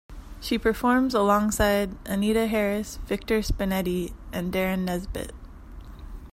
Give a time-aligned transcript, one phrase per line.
[0.39, 5.31] She performs alongside Anita Harris, Victor Spinetti, and Derren Nesbitt.